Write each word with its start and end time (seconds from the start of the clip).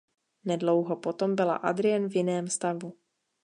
Nedlouho 0.43 0.95
potom 0.95 1.35
byla 1.35 1.55
Adrian 1.55 2.07
v 2.09 2.15
jiném 2.15 2.47
stavu. 2.47 2.97